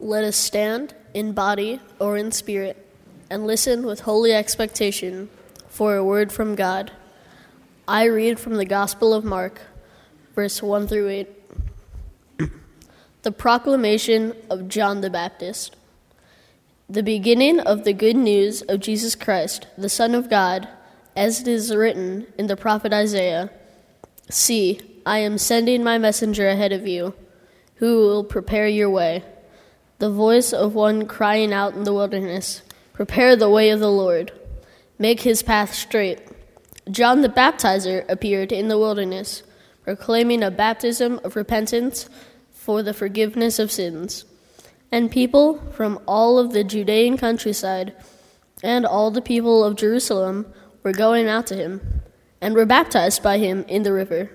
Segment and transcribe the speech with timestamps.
[0.00, 2.86] Let us stand in body or in spirit
[3.28, 5.28] and listen with holy expectation
[5.68, 6.92] for a word from God.
[7.86, 9.60] I read from the Gospel of Mark,
[10.34, 11.28] verse 1 through 8.
[13.22, 15.74] the proclamation of John the Baptist.
[16.88, 20.68] The beginning of the good news of Jesus Christ, the Son of God,
[21.16, 23.50] as it is written in the prophet Isaiah
[24.30, 27.14] See, I am sending my messenger ahead of you,
[27.76, 29.24] who will prepare your way.
[29.98, 32.62] The voice of one crying out in the wilderness
[32.92, 34.32] Prepare the way of the Lord,
[34.98, 36.20] make his path straight.
[36.90, 39.42] John the Baptizer appeared in the wilderness,
[39.82, 42.08] proclaiming a baptism of repentance
[42.50, 44.24] for the forgiveness of sins.
[44.90, 47.94] And people from all of the Judean countryside
[48.62, 50.52] and all the people of Jerusalem
[50.82, 52.02] were going out to him
[52.40, 54.30] and were baptized by him in the river.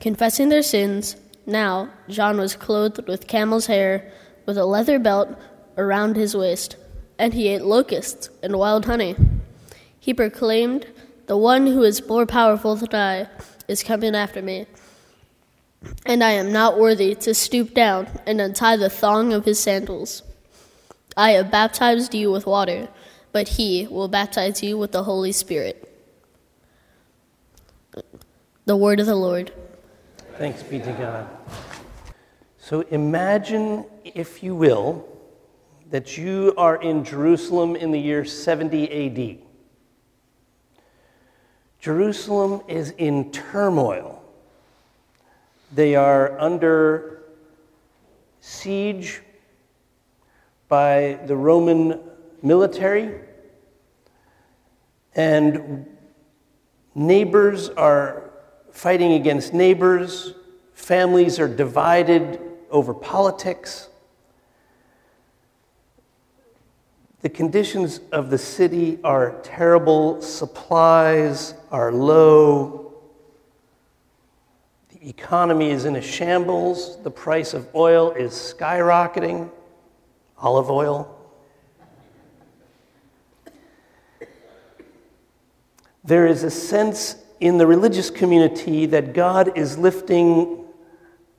[0.00, 4.12] Confessing their sins, now John was clothed with camel's hair,
[4.46, 5.28] with a leather belt
[5.76, 6.76] around his waist,
[7.18, 9.16] and he ate locusts and wild honey.
[9.98, 10.86] He proclaimed,
[11.26, 13.28] The one who is more powerful than I
[13.68, 14.66] is coming after me,
[16.04, 20.22] and I am not worthy to stoop down and untie the thong of his sandals.
[21.16, 22.88] I have baptized you with water,
[23.32, 25.86] but he will baptize you with the Holy Spirit.
[28.64, 29.52] The word of the Lord.
[30.38, 31.28] Thanks be to God.
[32.70, 35.04] So imagine, if you will,
[35.90, 39.48] that you are in Jerusalem in the year 70 AD.
[41.80, 44.22] Jerusalem is in turmoil.
[45.72, 47.24] They are under
[48.38, 49.20] siege
[50.68, 51.98] by the Roman
[52.40, 53.18] military,
[55.16, 55.86] and
[56.94, 58.30] neighbors are
[58.70, 60.34] fighting against neighbors,
[60.72, 63.88] families are divided over politics.
[67.22, 72.90] The conditions of the city are terrible, supplies are low,
[75.00, 79.50] the economy is in a shambles, the price of oil is skyrocketing,
[80.38, 81.16] olive oil.
[86.04, 90.64] There is a sense in the religious community that God is lifting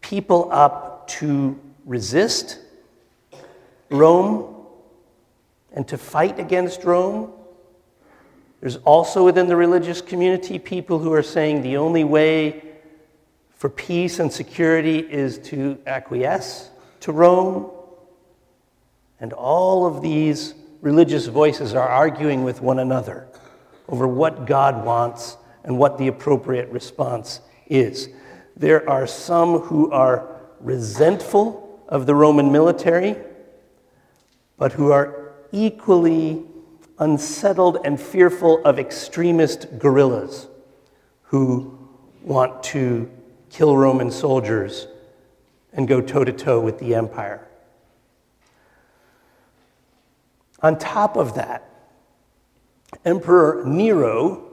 [0.00, 2.58] people up to resist
[3.90, 4.66] Rome
[5.72, 7.32] and to fight against Rome.
[8.60, 12.62] There's also within the religious community people who are saying the only way
[13.54, 16.70] for peace and security is to acquiesce
[17.00, 17.70] to Rome.
[19.20, 23.28] And all of these religious voices are arguing with one another
[23.88, 28.08] over what God wants and what the appropriate response is.
[28.56, 30.31] There are some who are
[30.62, 33.16] resentful of the Roman military,
[34.56, 36.44] but who are equally
[36.98, 40.46] unsettled and fearful of extremist guerrillas
[41.24, 41.78] who
[42.22, 43.10] want to
[43.50, 44.86] kill Roman soldiers
[45.72, 47.46] and go toe to toe with the empire.
[50.60, 51.68] On top of that,
[53.04, 54.48] Emperor Nero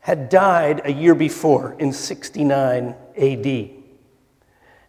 [0.00, 3.77] had died a year before in 69 AD.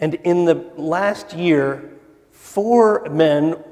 [0.00, 1.92] And in the last year,
[2.30, 3.62] four men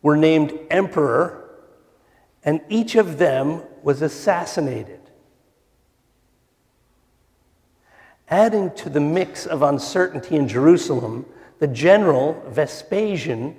[0.00, 1.50] were named emperor,
[2.42, 4.98] and each of them was assassinated.
[8.30, 11.26] Adding to the mix of uncertainty in Jerusalem,
[11.58, 13.56] the general Vespasian,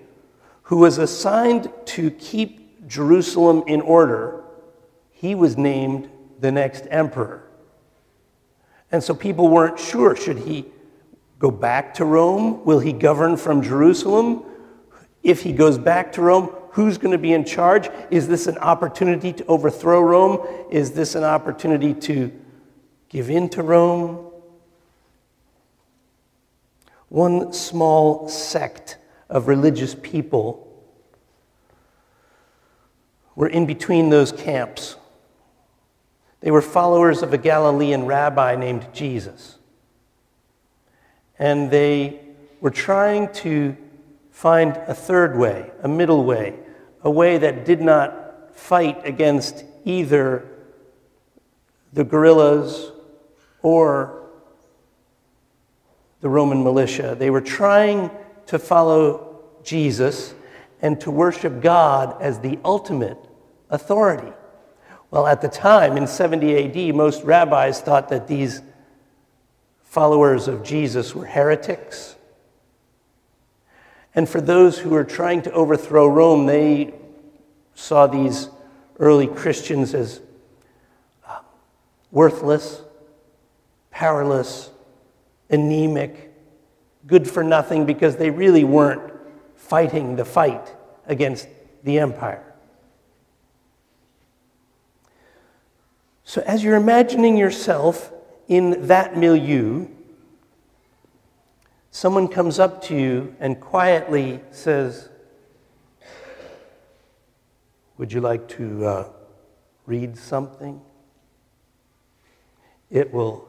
[0.63, 4.43] who was assigned to keep Jerusalem in order,
[5.11, 7.43] he was named the next emperor.
[8.91, 10.66] And so people weren't sure should he
[11.41, 12.63] go back to Rome?
[12.66, 14.44] Will he govern from Jerusalem?
[15.24, 17.90] If he goes back to Rome, who's going to be in charge?
[18.12, 20.47] Is this an opportunity to overthrow Rome?
[20.69, 22.31] Is this an opportunity to
[23.09, 24.28] give in to Rome?
[27.09, 30.67] One small sect of religious people
[33.35, 34.96] were in between those camps.
[36.41, 39.58] They were followers of a Galilean rabbi named Jesus.
[41.41, 42.20] And they
[42.59, 43.76] were trying to
[44.29, 46.53] find a third way, a middle way,
[47.02, 50.46] a way that did not fight against either
[51.93, 52.91] the guerrillas
[53.64, 54.29] or
[56.20, 57.16] the Roman militia.
[57.17, 58.11] They were trying
[58.46, 60.35] to follow Jesus
[60.79, 63.17] and to worship God as the ultimate
[63.72, 64.32] authority.
[65.09, 68.61] Well, at the time, in 70 AD, most rabbis thought that these
[69.91, 72.16] followers of Jesus were heretics.
[74.16, 76.93] And for those who were trying to overthrow Rome, they
[77.76, 78.47] saw these
[78.99, 80.22] early Christians as
[81.28, 81.40] uh,
[82.09, 82.82] worthless,
[83.90, 84.70] powerless,
[85.49, 86.32] anemic,
[87.05, 89.11] good for nothing because they really weren't
[89.58, 90.73] fighting the fight
[91.05, 91.49] against
[91.84, 92.46] the empire.
[96.23, 98.14] So, as you're imagining yourself
[98.47, 99.88] in that milieu,
[101.91, 105.09] someone comes up to you and quietly says,
[107.97, 109.09] Would you like to uh,
[109.85, 110.82] read something?
[112.90, 113.47] It will,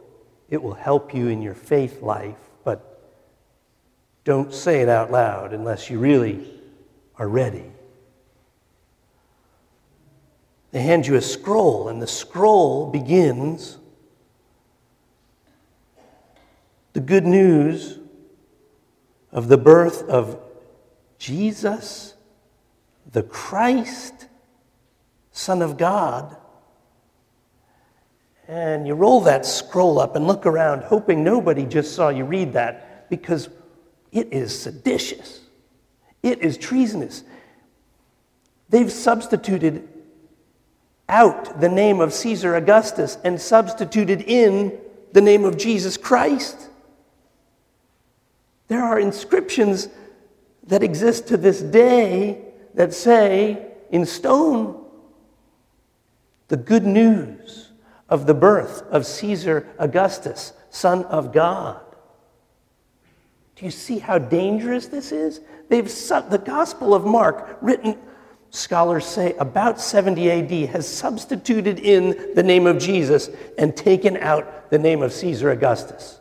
[0.51, 3.11] it will help you in your faith life, but
[4.25, 6.47] don't say it out loud unless you really
[7.17, 7.65] are ready.
[10.71, 13.79] They hand you a scroll, and the scroll begins
[16.93, 17.99] the good news
[19.31, 20.39] of the birth of
[21.19, 22.15] Jesus,
[23.11, 24.29] the Christ,
[25.31, 26.37] Son of God.
[28.47, 32.53] And you roll that scroll up and look around, hoping nobody just saw you read
[32.53, 33.49] that because
[34.11, 35.41] it is seditious.
[36.23, 37.25] It is treasonous.
[38.69, 39.89] They've substituted
[41.09, 44.79] out the name of Caesar Augustus and substituted in
[45.13, 46.69] the name of Jesus Christ.
[48.73, 49.91] There are inscriptions
[50.67, 52.41] that exist to this day
[52.73, 54.83] that say in stone
[56.49, 57.69] the good news
[58.09, 61.83] of the birth of Caesar Augustus, son of God.
[63.57, 65.43] Do you see how dangerous this is?
[65.69, 65.85] They've
[66.31, 67.99] the Gospel of Mark, written
[68.49, 73.29] scholars say about 70 AD, has substituted in the name of Jesus
[73.59, 76.21] and taken out the name of Caesar Augustus.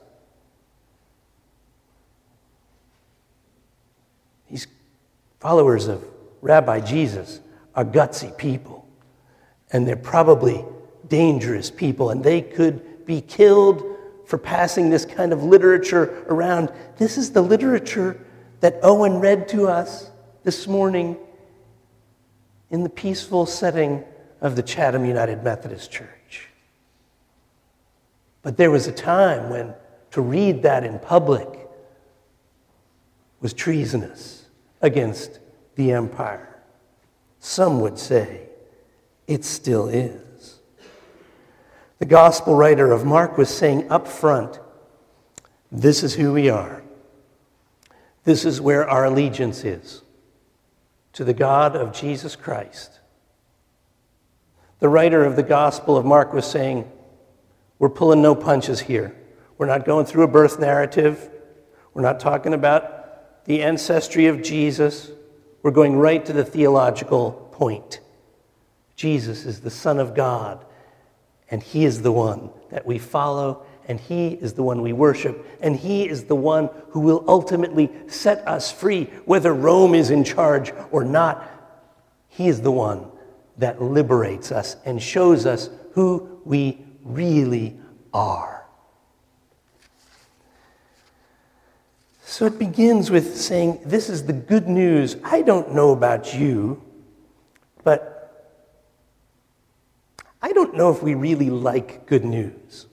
[4.52, 4.68] These
[5.42, 6.06] followers of
[6.42, 7.42] Rabbi Jesus
[7.74, 8.88] are gutsy people,
[9.72, 10.64] and they're probably
[11.08, 13.84] dangerous people, and they could be killed
[14.26, 16.72] for passing this kind of literature around.
[16.98, 18.24] This is the literature
[18.60, 20.12] that Owen read to us
[20.44, 21.18] this morning
[22.70, 24.04] in the peaceful setting
[24.42, 26.50] of the Chatham United Methodist Church.
[28.44, 29.74] But there was a time when
[30.12, 31.48] to read that in public
[33.40, 34.41] was treasonous
[34.82, 35.40] against
[35.76, 36.62] the empire.
[37.40, 38.48] Some would say
[39.28, 40.60] it still is.
[42.00, 44.60] The gospel writer of Mark was saying up front,
[45.72, 46.84] this is who we are.
[48.24, 50.02] This is where our allegiance is
[51.14, 53.00] to the God of Jesus Christ.
[54.80, 56.92] The writer of the Gospel of Mark was saying,
[57.80, 59.16] We're pulling no punches here.
[59.58, 61.30] We're not going through a birth narrative.
[61.94, 63.01] We're not talking about
[63.46, 65.12] the ancestry of Jesus.
[65.64, 68.00] We're going right to the theological point.
[68.96, 70.66] Jesus is the Son of God,
[71.50, 75.46] and He is the one that we follow and He is the one we worship,
[75.60, 80.24] and He is the one who will ultimately set us free, whether Rome is in
[80.24, 81.46] charge or not.
[82.30, 83.12] He is the one
[83.58, 87.78] that liberates us and shows us who we really
[88.14, 88.61] are.
[92.32, 95.18] So it begins with saying, This is the good news.
[95.22, 96.82] I don't know about you,
[97.84, 98.56] but
[100.42, 102.88] I don't know if we really like good news.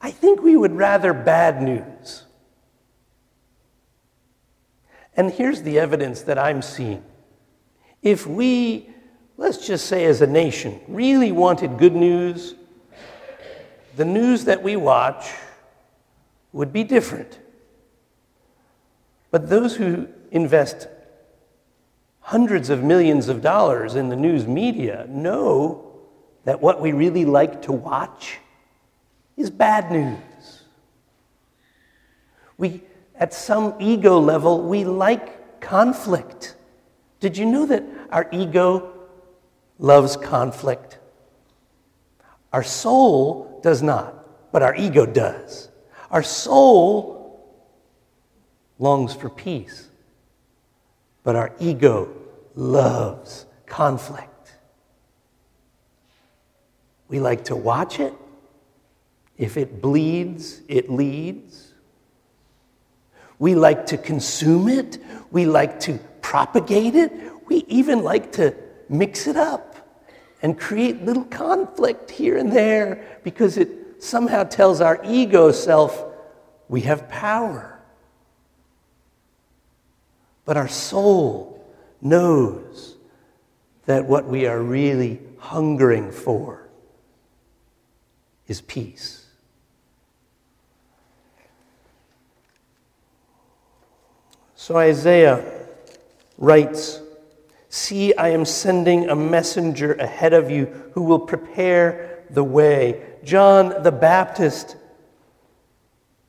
[0.00, 2.24] I think we would rather bad news.
[5.14, 7.04] And here's the evidence that I'm seeing.
[8.00, 8.88] If we,
[9.36, 12.54] let's just say as a nation, really wanted good news,
[13.96, 15.30] the news that we watch
[16.56, 17.38] would be different.
[19.30, 20.88] But those who invest
[22.20, 25.84] hundreds of millions of dollars in the news media know
[26.44, 28.38] that what we really like to watch
[29.36, 30.62] is bad news.
[32.56, 32.80] We,
[33.16, 36.56] at some ego level, we like conflict.
[37.20, 38.94] Did you know that our ego
[39.78, 41.00] loves conflict?
[42.50, 45.68] Our soul does not, but our ego does.
[46.16, 47.46] Our soul
[48.78, 49.86] longs for peace,
[51.24, 52.10] but our ego
[52.54, 54.54] loves conflict.
[57.08, 58.14] We like to watch it,
[59.36, 61.74] if it bleeds, it leads.
[63.38, 64.96] We like to consume it.
[65.30, 67.12] We like to propagate it.
[67.46, 68.54] We even like to
[68.88, 69.76] mix it up
[70.40, 76.04] and create little conflict here and there because it somehow tells our ego self
[76.68, 77.80] we have power.
[80.44, 81.64] But our soul
[82.00, 82.96] knows
[83.86, 86.68] that what we are really hungering for
[88.46, 89.26] is peace.
[94.54, 95.44] So Isaiah
[96.38, 97.00] writes,
[97.68, 103.04] See, I am sending a messenger ahead of you who will prepare the way.
[103.26, 104.76] John the Baptist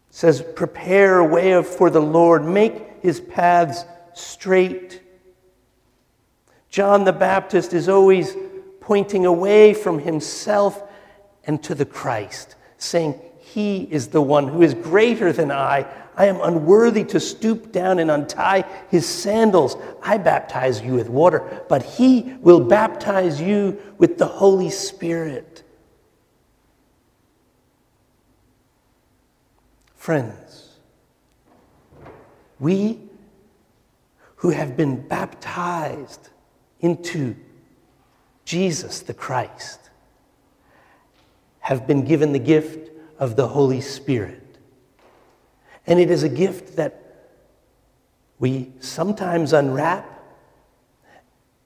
[0.10, 3.86] says, Prepare a way for the Lord, make his paths
[4.16, 5.04] straight.
[6.70, 8.36] John the Baptist is always
[8.82, 10.82] pointing away from himself
[11.44, 15.86] and to the Christ, saying, He is the one who is greater than I.
[16.16, 19.77] I am unworthy to stoop down and untie his sandals.
[20.01, 25.63] I baptize you with water, but he will baptize you with the Holy Spirit.
[30.08, 30.70] Friends,
[32.62, 32.98] we
[34.38, 36.30] who have been baptized
[36.80, 37.36] into
[38.46, 39.90] Jesus the Christ
[41.60, 44.58] have been given the gift of the Holy Spirit.
[45.86, 47.28] And it is a gift that
[48.40, 50.24] we sometimes unwrap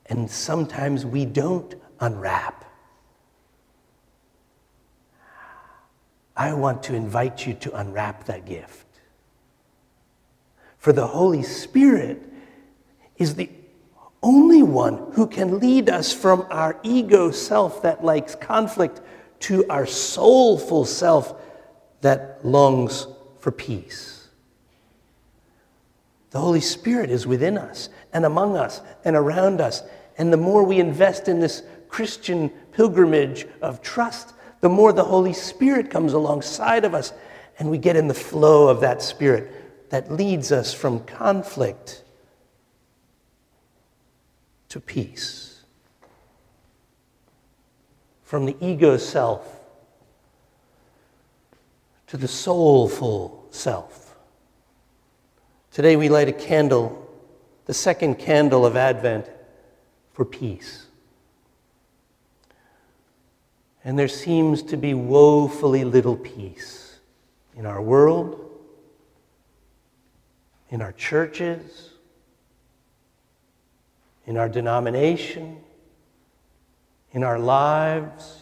[0.07, 2.65] and sometimes we don't unwrap.
[6.41, 8.87] I want to invite you to unwrap that gift.
[10.79, 12.19] For the Holy Spirit
[13.15, 13.51] is the
[14.23, 19.01] only one who can lead us from our ego self that likes conflict
[19.41, 21.39] to our soulful self
[22.01, 23.05] that longs
[23.37, 24.27] for peace.
[26.31, 29.83] The Holy Spirit is within us and among us and around us.
[30.17, 35.33] And the more we invest in this Christian pilgrimage of trust, the more the Holy
[35.33, 37.11] Spirit comes alongside of us
[37.59, 42.03] and we get in the flow of that Spirit that leads us from conflict
[44.69, 45.63] to peace.
[48.23, 49.59] From the ego self
[52.07, 54.15] to the soulful self.
[55.71, 57.09] Today we light a candle,
[57.65, 59.29] the second candle of Advent,
[60.13, 60.87] for peace.
[63.83, 66.99] And there seems to be woefully little peace
[67.55, 68.49] in our world,
[70.69, 71.89] in our churches,
[74.25, 75.57] in our denomination,
[77.11, 78.37] in our lives.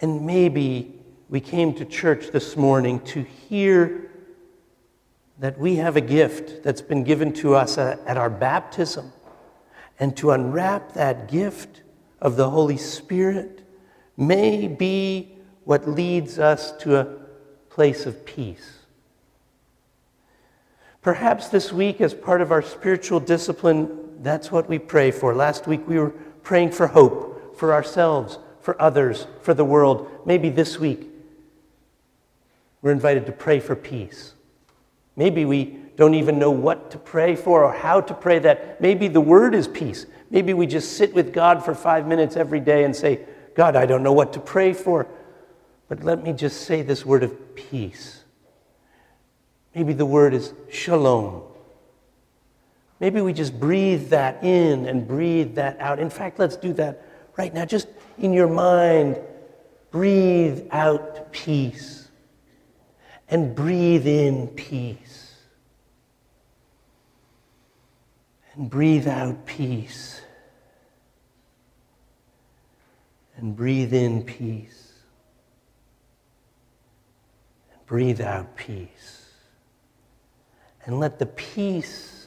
[0.00, 4.10] And maybe we came to church this morning to hear
[5.40, 9.12] that we have a gift that's been given to us at our baptism,
[9.98, 11.82] and to unwrap that gift
[12.20, 13.60] of the Holy Spirit
[14.16, 17.04] may be what leads us to a
[17.70, 18.78] place of peace.
[21.02, 25.34] Perhaps this week, as part of our spiritual discipline, that's what we pray for.
[25.34, 26.10] Last week, we were
[26.42, 30.10] praying for hope for ourselves, for others, for the world.
[30.26, 31.08] Maybe this week,
[32.82, 34.34] we're invited to pray for peace.
[35.16, 38.80] Maybe we don't even know what to pray for or how to pray that.
[38.80, 40.06] Maybe the word is peace.
[40.30, 43.20] Maybe we just sit with God for five minutes every day and say,
[43.54, 45.06] God, I don't know what to pray for.
[45.88, 48.22] But let me just say this word of peace.
[49.74, 51.42] Maybe the word is shalom.
[53.00, 55.98] Maybe we just breathe that in and breathe that out.
[55.98, 57.02] In fact, let's do that
[57.36, 57.64] right now.
[57.64, 59.18] Just in your mind,
[59.90, 62.08] breathe out peace
[63.28, 65.09] and breathe in peace.
[68.60, 70.20] And breathe out peace.
[73.38, 74.92] And breathe in peace.
[77.72, 79.24] And breathe out peace.
[80.84, 82.26] And let the peace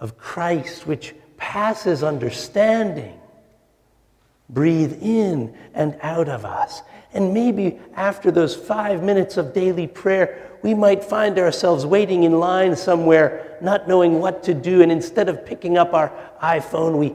[0.00, 3.20] of Christ, which passes understanding,
[4.48, 6.80] breathe in and out of us
[7.14, 12.40] and maybe after those five minutes of daily prayer, we might find ourselves waiting in
[12.40, 14.82] line somewhere, not knowing what to do.
[14.82, 17.14] And instead of picking up our iPhone, we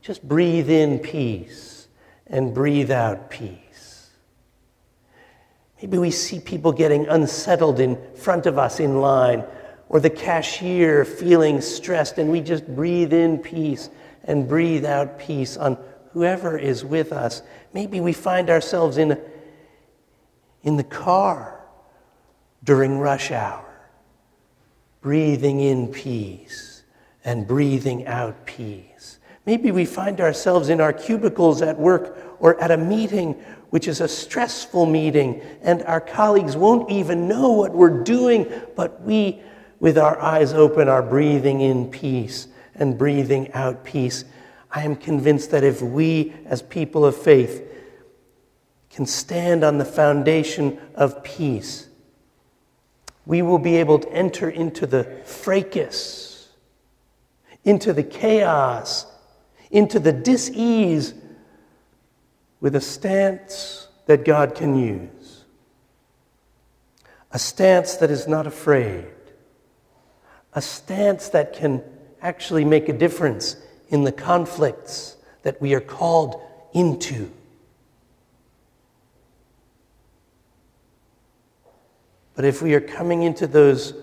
[0.00, 1.88] just breathe in peace
[2.28, 4.10] and breathe out peace.
[5.82, 9.44] Maybe we see people getting unsettled in front of us in line,
[9.88, 13.90] or the cashier feeling stressed, and we just breathe in peace
[14.24, 15.78] and breathe out peace on
[16.16, 17.42] whoever is with us.
[17.74, 19.18] Maybe we find ourselves in, a,
[20.62, 21.60] in the car
[22.64, 23.90] during rush hour,
[25.02, 26.84] breathing in peace
[27.22, 29.18] and breathing out peace.
[29.44, 33.32] Maybe we find ourselves in our cubicles at work or at a meeting
[33.68, 39.02] which is a stressful meeting, and our colleagues won't even know what we're doing, but
[39.02, 39.42] we
[39.80, 44.24] with our eyes open are breathing in peace and breathing out peace.
[44.70, 47.62] I am convinced that if we, as people of faith,
[48.90, 51.88] can stand on the foundation of peace,
[53.24, 56.48] we will be able to enter into the fracas,
[57.64, 59.06] into the chaos,
[59.70, 61.14] into the dis-ease
[62.60, 65.44] with a stance that God can use.
[67.32, 69.06] A stance that is not afraid.
[70.54, 71.82] A stance that can
[72.22, 73.56] actually make a difference
[73.88, 76.40] in the conflicts that we are called
[76.72, 77.30] into.
[82.34, 83.94] But if we are coming into those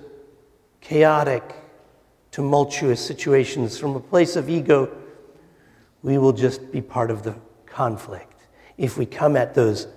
[0.82, 1.56] chaotic,
[2.32, 4.90] tumultuous situations from a place of ego,
[6.02, 7.36] we will just be part of the
[7.66, 8.42] conflict.
[8.78, 9.88] If we come at those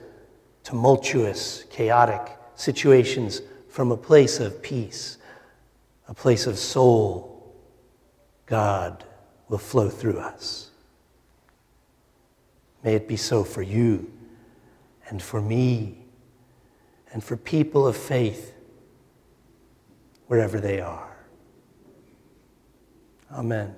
[0.64, 5.19] tumultuous, chaotic situations from a place of peace,
[6.09, 7.55] a place of soul,
[8.47, 9.05] God
[9.49, 10.71] will flow through us.
[12.83, 14.11] May it be so for you
[15.09, 16.05] and for me
[17.12, 18.55] and for people of faith
[20.26, 21.17] wherever they are.
[23.33, 23.75] Amen.